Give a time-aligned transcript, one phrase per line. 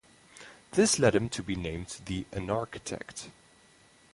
[0.71, 3.29] This led him to be nicknamed the "Anarchitecte".